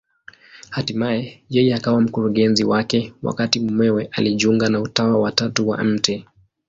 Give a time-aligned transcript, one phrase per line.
[0.75, 1.21] Hatimaye
[1.55, 6.23] yeye akawa mkurugenzi wake, wakati mumewe alijiunga na Utawa wa Tatu wa Mt.